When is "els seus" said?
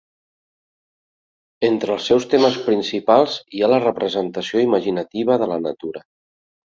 1.97-2.25